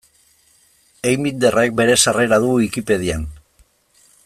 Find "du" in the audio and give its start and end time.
2.47-2.51